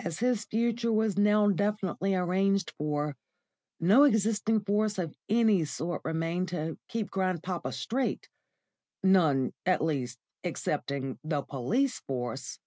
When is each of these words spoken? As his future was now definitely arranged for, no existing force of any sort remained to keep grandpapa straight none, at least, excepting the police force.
As 0.00 0.20
his 0.20 0.46
future 0.46 0.90
was 0.90 1.18
now 1.18 1.50
definitely 1.50 2.14
arranged 2.14 2.72
for, 2.78 3.18
no 3.78 4.04
existing 4.04 4.60
force 4.64 4.96
of 4.98 5.14
any 5.28 5.66
sort 5.66 6.00
remained 6.06 6.48
to 6.48 6.78
keep 6.88 7.10
grandpapa 7.10 7.72
straight 7.72 8.30
none, 9.02 9.52
at 9.66 9.84
least, 9.84 10.20
excepting 10.42 11.18
the 11.22 11.42
police 11.42 12.00
force. 12.00 12.58